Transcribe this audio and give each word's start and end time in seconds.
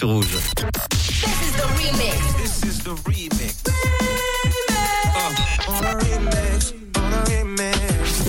Rouge. 0.00 0.30
This 0.30 1.42
is 1.42 1.56
the 1.56 1.62
remix. 1.74 2.38
This 2.38 2.62
is 2.62 2.84
the 2.84 2.94
remix. 2.94 3.97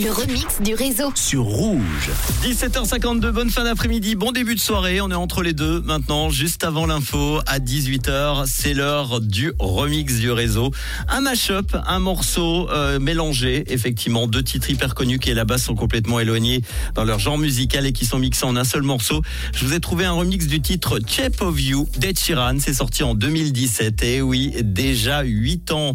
Le 0.09 0.15
remix 0.15 0.59
du 0.63 0.73
réseau. 0.73 1.11
sur 1.13 1.43
Rouge. 1.43 2.09
17h52, 2.43 3.29
bonne 3.29 3.51
fin 3.51 3.63
d'après-midi, 3.63 4.15
bon 4.15 4.31
début 4.31 4.55
de 4.55 4.59
soirée. 4.59 5.01
On 5.01 5.11
est 5.11 5.15
entre 5.15 5.43
les 5.43 5.53
deux 5.53 5.81
maintenant, 5.81 6.31
juste 6.31 6.63
avant 6.63 6.87
l'info, 6.87 7.41
à 7.45 7.59
18h. 7.59 8.47
C'est 8.47 8.73
l'heure 8.73 9.21
du 9.21 9.53
remix 9.59 10.15
du 10.15 10.31
réseau. 10.31 10.71
Un 11.09 11.21
mash-up, 11.21 11.77
un 11.85 11.99
morceau 11.99 12.67
euh, 12.71 12.97
mélangé, 12.97 13.65
effectivement. 13.67 14.25
Deux 14.25 14.41
titres 14.41 14.71
hyper 14.71 14.95
connus 14.95 15.19
qui 15.19 15.31
là-bas 15.31 15.59
sont 15.59 15.75
complètement 15.75 16.19
éloignés 16.19 16.63
dans 16.95 17.03
leur 17.03 17.19
genre 17.19 17.37
musical 17.37 17.85
et 17.85 17.93
qui 17.93 18.05
sont 18.05 18.17
mixés 18.17 18.45
en 18.45 18.55
un 18.55 18.63
seul 18.63 18.81
morceau. 18.81 19.21
Je 19.53 19.63
vous 19.63 19.75
ai 19.75 19.79
trouvé 19.79 20.05
un 20.05 20.13
remix 20.13 20.47
du 20.47 20.59
titre 20.59 20.99
Shape 21.05 21.39
of 21.41 21.61
You 21.61 21.87
d'Ed 21.97 22.17
Sheeran. 22.17 22.57
C'est 22.59 22.73
sorti 22.73 23.03
en 23.03 23.13
2017. 23.13 24.01
Et 24.01 24.21
oui, 24.23 24.55
déjà 24.63 25.21
8 25.21 25.71
ans. 25.71 25.93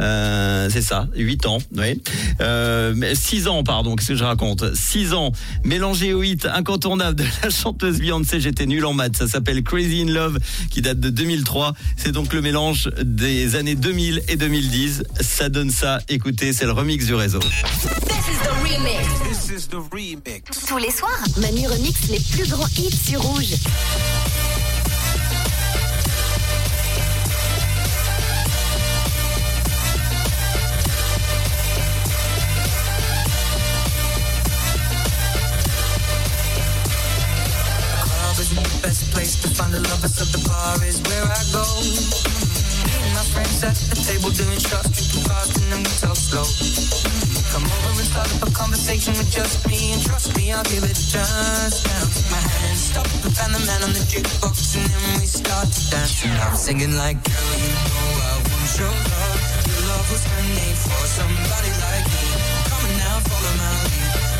Euh, 0.00 0.70
c'est 0.72 0.80
ça, 0.80 1.08
8 1.14 1.44
ans, 1.44 1.58
oui. 1.76 2.00
Euh, 2.40 2.94
6 3.14 3.48
ans, 3.48 3.49
pardon, 3.64 3.96
qu'est-ce 3.96 4.08
que 4.08 4.14
je 4.14 4.24
raconte? 4.24 4.74
6 4.74 5.12
ans, 5.14 5.32
mélangé 5.64 6.12
au 6.12 6.22
hit 6.22 6.46
incontournable 6.46 7.16
de 7.16 7.24
la 7.42 7.50
chanteuse 7.50 7.98
Beyoncé, 7.98 8.40
j'étais 8.40 8.66
nul 8.66 8.84
en 8.86 8.92
maths, 8.92 9.16
ça 9.16 9.26
s'appelle 9.26 9.62
Crazy 9.62 10.02
in 10.02 10.12
Love, 10.12 10.38
qui 10.70 10.82
date 10.82 11.00
de 11.00 11.10
2003. 11.10 11.74
C'est 11.96 12.12
donc 12.12 12.32
le 12.32 12.40
mélange 12.40 12.90
des 13.02 13.56
années 13.56 13.74
2000 13.74 14.22
et 14.28 14.36
2010. 14.36 15.02
Ça 15.20 15.48
donne 15.48 15.70
ça, 15.70 16.00
écoutez, 16.08 16.52
c'est 16.52 16.66
le 16.66 16.72
remix 16.72 17.06
du 17.06 17.14
réseau. 17.14 17.40
This 17.40 17.50
is 17.50 18.38
the 18.42 18.50
remix. 18.62 19.08
This 19.28 19.64
is 19.64 19.68
the 19.68 19.76
remix. 19.92 20.66
Tous 20.66 20.78
les 20.78 20.90
soirs, 20.90 21.22
Manu 21.40 21.66
remix 21.66 22.08
les 22.08 22.20
plus 22.20 22.48
grands 22.48 22.68
hits 22.78 22.96
sur 23.08 23.20
Rouge. 23.20 23.54
Place 39.20 39.36
to 39.36 39.48
find 39.52 39.72
the 39.72 39.82
lovers 39.92 40.16
of 40.16 40.32
the 40.32 40.40
bar 40.48 40.80
is 40.88 40.96
where 41.04 41.26
I 41.28 41.42
go. 41.52 41.64
Me 42.88 42.92
and 43.04 43.12
my 43.12 43.24
friends 43.36 43.60
at 43.60 43.76
the 43.92 43.98
table 44.00 44.32
doing 44.32 44.56
shots, 44.56 44.88
drinking 44.96 45.24
fast 45.28 45.60
and 45.60 45.66
then 45.68 45.80
we 45.84 45.92
talk 46.00 46.16
slow. 46.16 46.48
Come 47.52 47.68
over 47.68 48.00
and 48.00 48.08
start 48.08 48.32
up 48.32 48.48
a 48.48 48.50
conversation 48.56 49.12
with 49.20 49.28
just 49.28 49.68
me 49.68 49.92
and 49.92 50.00
trust 50.08 50.32
me, 50.38 50.48
I'll 50.56 50.64
give 50.72 50.84
it 50.88 50.96
a 50.96 51.06
chance. 51.12 51.84
Now 51.84 52.04
my 52.32 52.40
hand, 52.40 52.78
stop 52.80 53.08
and 53.20 53.32
find 53.36 53.52
the 53.52 53.60
man 53.68 53.80
on 53.84 53.92
the 53.92 54.04
jukebox 54.08 54.56
and 54.80 54.88
then 54.88 55.20
we 55.20 55.28
start 55.28 55.68
to 55.68 55.80
dance. 55.92 56.24
And 56.24 56.32
I'm 56.40 56.56
singing 56.56 56.96
like, 56.96 57.20
girl, 57.20 57.52
you 57.60 57.72
know 57.76 58.24
I 58.24 58.34
want 58.40 58.72
your 58.80 58.94
love. 59.04 59.40
Your 59.68 59.82
love 59.84 60.06
was 60.08 60.24
handmade 60.32 60.80
for 60.80 61.02
somebody 61.20 61.72
like 61.84 62.06
me. 62.08 62.24
Come 62.72 62.82
on 62.88 62.92
now, 63.04 63.16
follow 63.28 63.52
my 63.60 63.72
lead. 63.84 64.39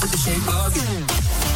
With 0.00 0.10
the 0.12 0.16
shape 0.16 0.48
of 0.48 0.76
you. 0.76 1.47